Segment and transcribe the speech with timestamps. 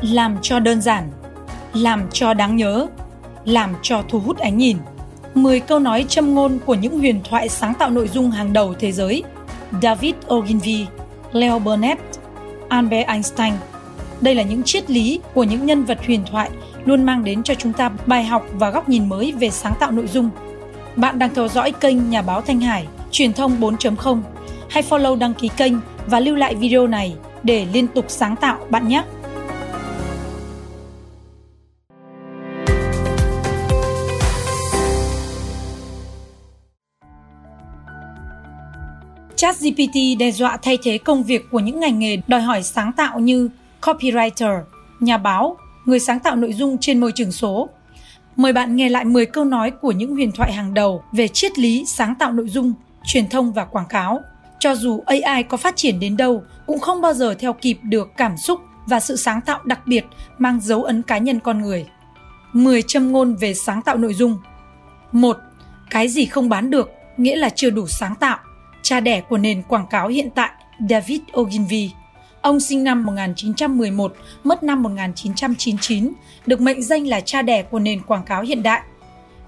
[0.00, 1.10] làm cho đơn giản,
[1.74, 2.86] làm cho đáng nhớ,
[3.44, 4.76] làm cho thu hút ánh nhìn.
[5.34, 8.74] 10 câu nói châm ngôn của những huyền thoại sáng tạo nội dung hàng đầu
[8.78, 9.22] thế giới.
[9.82, 10.86] David Ogilvy,
[11.32, 12.00] Leo Burnett,
[12.68, 13.52] Albert Einstein.
[14.20, 16.50] Đây là những triết lý của những nhân vật huyền thoại
[16.84, 19.90] luôn mang đến cho chúng ta bài học và góc nhìn mới về sáng tạo
[19.90, 20.30] nội dung.
[20.96, 24.20] Bạn đang theo dõi kênh Nhà báo Thanh Hải, truyền thông 4.0.
[24.70, 25.72] Hãy follow đăng ký kênh
[26.06, 29.02] và lưu lại video này để liên tục sáng tạo bạn nhé!
[39.36, 43.18] ChatGPT đe dọa thay thế công việc của những ngành nghề đòi hỏi sáng tạo
[43.18, 43.48] như
[43.80, 44.62] copywriter,
[45.00, 47.68] nhà báo, người sáng tạo nội dung trên môi trường số.
[48.36, 51.58] Mời bạn nghe lại 10 câu nói của những huyền thoại hàng đầu về triết
[51.58, 52.74] lý sáng tạo nội dung,
[53.06, 54.20] truyền thông và quảng cáo.
[54.58, 58.10] Cho dù AI có phát triển đến đâu, cũng không bao giờ theo kịp được
[58.16, 60.04] cảm xúc và sự sáng tạo đặc biệt
[60.38, 61.86] mang dấu ấn cá nhân con người.
[62.52, 64.38] 10 châm ngôn về sáng tạo nội dung.
[65.12, 65.36] 1.
[65.90, 68.38] Cái gì không bán được nghĩa là chưa đủ sáng tạo
[68.86, 70.50] cha đẻ của nền quảng cáo hiện tại
[70.88, 71.90] David Ogilvy.
[72.42, 74.12] Ông sinh năm 1911,
[74.44, 76.12] mất năm 1999,
[76.46, 78.82] được mệnh danh là cha đẻ của nền quảng cáo hiện đại.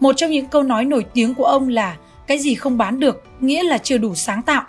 [0.00, 3.24] Một trong những câu nói nổi tiếng của ông là cái gì không bán được
[3.40, 4.62] nghĩa là chưa đủ sáng tạo.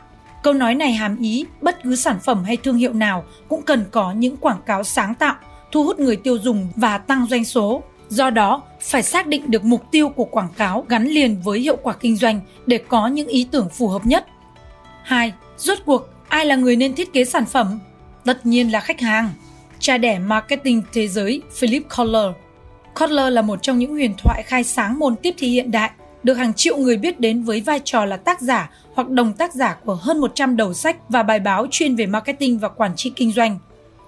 [0.44, 3.86] Câu nói này hàm ý bất cứ sản phẩm hay thương hiệu nào cũng cần
[3.92, 5.36] có những quảng cáo sáng tạo,
[5.72, 7.84] thu hút người tiêu dùng và tăng doanh số.
[8.10, 11.76] Do đó, phải xác định được mục tiêu của quảng cáo gắn liền với hiệu
[11.76, 14.26] quả kinh doanh để có những ý tưởng phù hợp nhất
[15.10, 15.34] 2.
[15.58, 17.80] Rốt cuộc, ai là người nên thiết kế sản phẩm?
[18.26, 19.30] Tất nhiên là khách hàng.
[19.80, 22.32] Cha đẻ marketing thế giới Philip Kotler.
[23.00, 25.92] Kotler là một trong những huyền thoại khai sáng môn tiếp thị hiện đại,
[26.24, 29.54] được hàng triệu người biết đến với vai trò là tác giả hoặc đồng tác
[29.54, 33.12] giả của hơn 100 đầu sách và bài báo chuyên về marketing và quản trị
[33.16, 33.60] kinh doanh.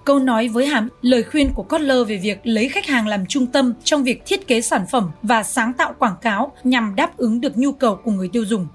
[0.04, 3.46] Câu nói với hàm lời khuyên của Kotler về việc lấy khách hàng làm trung
[3.46, 7.40] tâm trong việc thiết kế sản phẩm và sáng tạo quảng cáo nhằm đáp ứng
[7.40, 8.66] được nhu cầu của người tiêu dùng.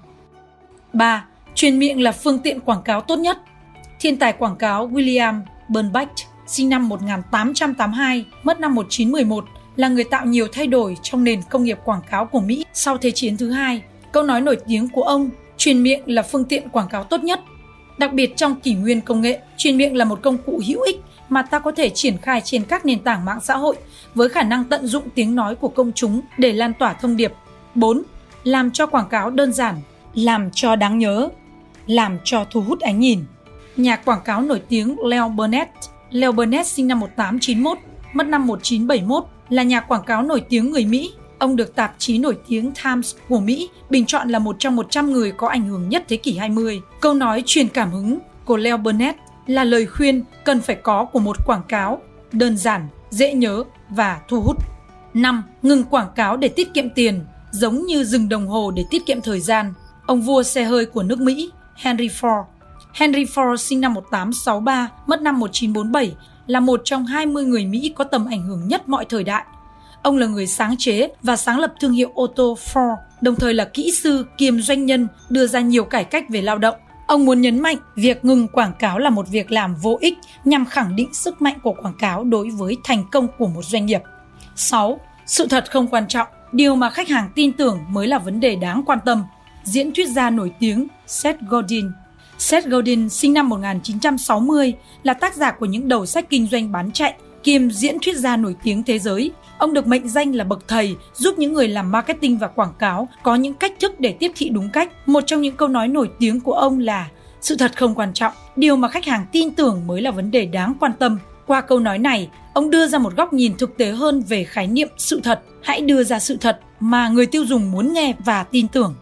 [0.92, 1.24] 3.
[1.54, 3.38] Truyền miệng là phương tiện quảng cáo tốt nhất.
[4.00, 6.10] Thiên tài quảng cáo William Burnbach,
[6.46, 9.44] sinh năm 1882, mất năm 1911,
[9.76, 12.98] là người tạo nhiều thay đổi trong nền công nghiệp quảng cáo của Mỹ sau
[12.98, 13.82] Thế chiến thứ hai.
[14.12, 17.40] Câu nói nổi tiếng của ông, truyền miệng là phương tiện quảng cáo tốt nhất.
[17.98, 21.00] Đặc biệt trong kỷ nguyên công nghệ, truyền miệng là một công cụ hữu ích
[21.28, 23.76] mà ta có thể triển khai trên các nền tảng mạng xã hội
[24.14, 27.32] với khả năng tận dụng tiếng nói của công chúng để lan tỏa thông điệp.
[27.74, 28.02] 4.
[28.44, 29.74] Làm cho quảng cáo đơn giản,
[30.18, 31.28] làm cho đáng nhớ,
[31.86, 33.24] làm cho thu hút ánh nhìn.
[33.76, 35.70] Nhà quảng cáo nổi tiếng Leo Burnett
[36.10, 37.78] Leo Burnett sinh năm 1891,
[38.12, 41.12] mất năm 1971, là nhà quảng cáo nổi tiếng người Mỹ.
[41.38, 45.12] Ông được tạp chí nổi tiếng Times của Mỹ bình chọn là một trong 100
[45.12, 46.80] người có ảnh hưởng nhất thế kỷ 20.
[47.00, 51.18] Câu nói truyền cảm hứng của Leo Burnett là lời khuyên cần phải có của
[51.18, 52.02] một quảng cáo,
[52.32, 54.56] đơn giản, dễ nhớ và thu hút.
[55.14, 55.42] 5.
[55.62, 59.20] Ngừng quảng cáo để tiết kiệm tiền, giống như dừng đồng hồ để tiết kiệm
[59.20, 59.72] thời gian.
[60.08, 62.44] Ông vua xe hơi của nước Mỹ Henry Ford.
[62.92, 66.14] Henry Ford sinh năm 1863, mất năm 1947,
[66.46, 69.44] là một trong 20 người Mỹ có tầm ảnh hưởng nhất mọi thời đại.
[70.02, 73.54] Ông là người sáng chế và sáng lập thương hiệu ô tô Ford, đồng thời
[73.54, 76.74] là kỹ sư kiêm doanh nhân đưa ra nhiều cải cách về lao động.
[77.06, 80.64] Ông muốn nhấn mạnh việc ngừng quảng cáo là một việc làm vô ích nhằm
[80.64, 84.02] khẳng định sức mạnh của quảng cáo đối với thành công của một doanh nghiệp.
[84.56, 85.00] 6.
[85.26, 88.56] Sự thật không quan trọng, điều mà khách hàng tin tưởng mới là vấn đề
[88.56, 89.22] đáng quan tâm
[89.64, 91.90] diễn thuyết gia nổi tiếng Seth Godin.
[92.38, 96.92] Seth Godin sinh năm 1960 là tác giả của những đầu sách kinh doanh bán
[96.92, 99.30] chạy, kiêm diễn thuyết gia nổi tiếng thế giới.
[99.58, 103.08] Ông được mệnh danh là bậc thầy giúp những người làm marketing và quảng cáo
[103.22, 104.92] có những cách thức để tiếp thị đúng cách.
[105.06, 107.08] Một trong những câu nói nổi tiếng của ông là
[107.40, 110.46] sự thật không quan trọng, điều mà khách hàng tin tưởng mới là vấn đề
[110.46, 111.18] đáng quan tâm.
[111.46, 114.66] Qua câu nói này, ông đưa ra một góc nhìn thực tế hơn về khái
[114.66, 115.40] niệm sự thật.
[115.62, 118.94] Hãy đưa ra sự thật mà người tiêu dùng muốn nghe và tin tưởng.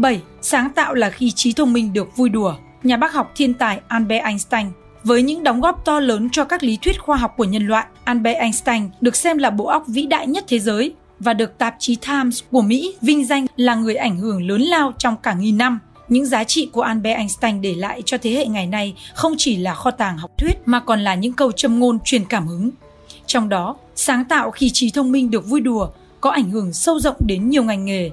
[0.00, 0.20] 7.
[0.40, 2.54] Sáng tạo là khi trí thông minh được vui đùa.
[2.82, 4.66] Nhà bác học thiên tài Albert Einstein
[5.04, 7.86] với những đóng góp to lớn cho các lý thuyết khoa học của nhân loại,
[8.04, 11.76] Albert Einstein được xem là bộ óc vĩ đại nhất thế giới và được tạp
[11.78, 15.58] chí Times của Mỹ vinh danh là người ảnh hưởng lớn lao trong cả nghìn
[15.58, 15.78] năm.
[16.08, 19.56] Những giá trị của Albert Einstein để lại cho thế hệ ngày nay không chỉ
[19.56, 22.70] là kho tàng học thuyết mà còn là những câu châm ngôn truyền cảm hứng.
[23.26, 25.88] Trong đó, sáng tạo khi trí thông minh được vui đùa
[26.20, 28.10] có ảnh hưởng sâu rộng đến nhiều ngành nghề.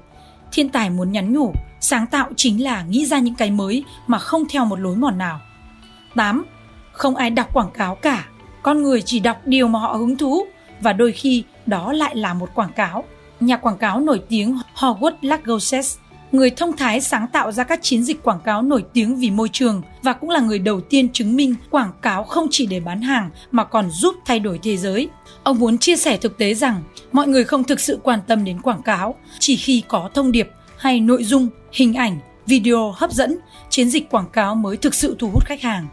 [0.55, 4.19] Thiên tài muốn nhắn nhủ, Sáng tạo chính là nghĩ ra những cái mới mà
[4.19, 5.39] không theo một lối mòn nào.
[6.15, 6.45] 8.
[6.91, 8.25] Không ai đọc quảng cáo cả.
[8.63, 10.45] Con người chỉ đọc điều mà họ hứng thú,
[10.81, 13.03] và đôi khi đó lại là một quảng cáo.
[13.39, 15.97] Nhà quảng cáo nổi tiếng Howard Lacgoses
[16.35, 19.49] người thông thái sáng tạo ra các chiến dịch quảng cáo nổi tiếng vì môi
[19.53, 23.01] trường và cũng là người đầu tiên chứng minh quảng cáo không chỉ để bán
[23.01, 25.09] hàng mà còn giúp thay đổi thế giới.
[25.43, 28.61] Ông muốn chia sẻ thực tế rằng mọi người không thực sự quan tâm đến
[28.61, 33.37] quảng cáo, chỉ khi có thông điệp hay nội dung, hình ảnh, video hấp dẫn,
[33.69, 35.87] chiến dịch quảng cáo mới thực sự thu hút khách hàng.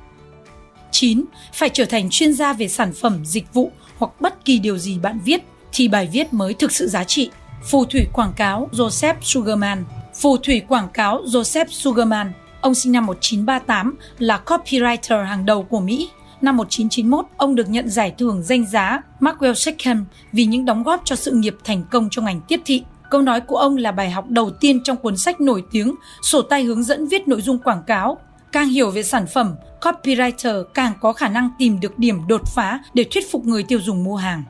[0.90, 1.24] 9.
[1.52, 4.98] Phải trở thành chuyên gia về sản phẩm, dịch vụ hoặc bất kỳ điều gì
[4.98, 5.42] bạn viết
[5.72, 7.30] thì bài viết mới thực sự giá trị.
[7.70, 13.06] Phù thủy quảng cáo Joseph Sugarman Phù thủy quảng cáo Joseph Sugarman, ông sinh năm
[13.06, 16.10] 1938 là copywriter hàng đầu của Mỹ.
[16.40, 21.00] Năm 1991, ông được nhận giải thưởng danh giá Maxwell Sheckham vì những đóng góp
[21.04, 22.82] cho sự nghiệp thành công trong ngành tiếp thị.
[23.10, 26.42] Câu nói của ông là bài học đầu tiên trong cuốn sách nổi tiếng Sổ
[26.42, 28.18] tay hướng dẫn viết nội dung quảng cáo.
[28.52, 32.80] Càng hiểu về sản phẩm, copywriter càng có khả năng tìm được điểm đột phá
[32.94, 34.42] để thuyết phục người tiêu dùng mua hàng.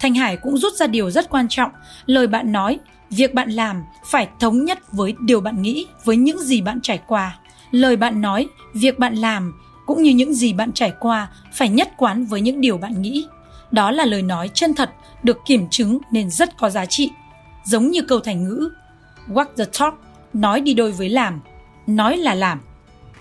[0.00, 1.70] Thanh Hải cũng rút ra điều rất quan trọng,
[2.06, 2.78] lời bạn nói,
[3.10, 7.00] việc bạn làm phải thống nhất với điều bạn nghĩ, với những gì bạn trải
[7.06, 7.38] qua.
[7.70, 9.52] Lời bạn nói, việc bạn làm
[9.86, 13.26] cũng như những gì bạn trải qua phải nhất quán với những điều bạn nghĩ.
[13.70, 14.90] Đó là lời nói chân thật,
[15.22, 17.10] được kiểm chứng nên rất có giá trị.
[17.64, 18.70] Giống như câu thành ngữ,
[19.28, 19.94] walk the talk,
[20.32, 21.40] nói đi đôi với làm,
[21.86, 22.60] nói là làm.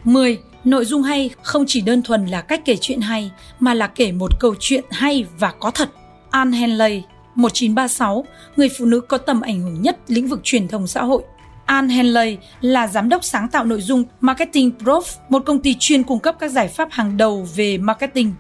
[0.04, 0.40] 10.
[0.64, 4.12] Nội dung hay không chỉ đơn thuần là cách kể chuyện hay, mà là kể
[4.12, 5.90] một câu chuyện hay và có thật.
[6.30, 7.04] Anne Henley,
[7.42, 8.26] 1936,
[8.56, 11.24] người phụ nữ có tầm ảnh hưởng nhất lĩnh vực truyền thông xã hội.
[11.66, 16.04] Anne Henley là giám đốc sáng tạo nội dung Marketing Prof, một công ty chuyên
[16.04, 18.34] cung cấp các giải pháp hàng đầu về marketing.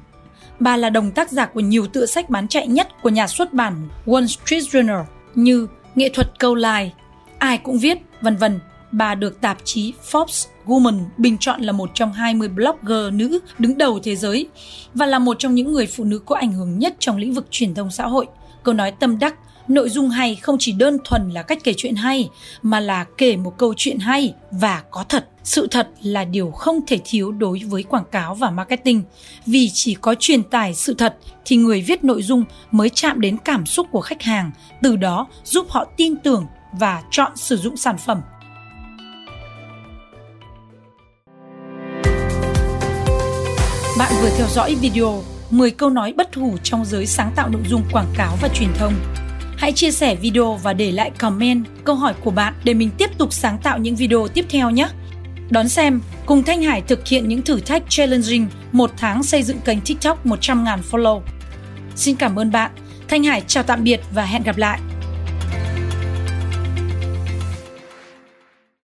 [0.59, 3.53] Bà là đồng tác giả của nhiều tựa sách bán chạy nhất của nhà xuất
[3.53, 5.03] bản Wall Street Journal
[5.35, 6.89] như Nghệ thuật câu like,
[7.37, 8.59] Ai cũng viết, vân vân.
[8.91, 13.77] Bà được tạp chí Forbes Woman bình chọn là một trong 20 blogger nữ đứng
[13.77, 14.47] đầu thế giới
[14.93, 17.45] và là một trong những người phụ nữ có ảnh hưởng nhất trong lĩnh vực
[17.51, 18.25] truyền thông xã hội.
[18.63, 19.35] Câu nói tâm đắc,
[19.67, 22.29] nội dung hay không chỉ đơn thuần là cách kể chuyện hay,
[22.61, 25.25] mà là kể một câu chuyện hay và có thật.
[25.43, 29.03] Sự thật là điều không thể thiếu đối với quảng cáo và marketing,
[29.45, 33.37] vì chỉ có truyền tải sự thật thì người viết nội dung mới chạm đến
[33.45, 34.51] cảm xúc của khách hàng,
[34.81, 36.45] từ đó giúp họ tin tưởng
[36.79, 38.21] và chọn sử dụng sản phẩm.
[43.97, 47.61] Bạn vừa theo dõi video 10 câu nói bất hủ trong giới sáng tạo nội
[47.67, 48.93] dung quảng cáo và truyền thông.
[49.57, 53.09] Hãy chia sẻ video và để lại comment câu hỏi của bạn để mình tiếp
[53.17, 54.89] tục sáng tạo những video tiếp theo nhé.
[55.49, 59.59] Đón xem, cùng Thanh Hải thực hiện những thử thách challenging một tháng xây dựng
[59.65, 61.21] kênh TikTok 100.000 follow.
[61.95, 62.71] Xin cảm ơn bạn.
[63.07, 64.79] Thanh Hải chào tạm biệt và hẹn gặp lại.